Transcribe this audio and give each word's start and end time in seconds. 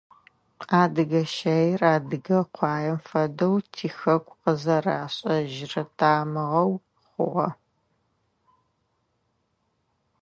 Адыгэ 0.81 1.21
щаир 1.35 1.81
адыгэ 1.95 2.39
къуаем 2.55 2.97
фэдэу 3.07 3.57
тихэку 3.73 4.37
къызэрашӏэжьрэ 4.41 5.83
тамыгъэу 5.97 6.71
хъугъэ. 7.09 7.47